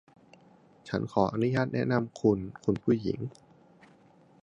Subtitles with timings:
[0.03, 3.19] ถ้าฉันจะขออนุญาตแนะนำคุณ คุณผู้หญิง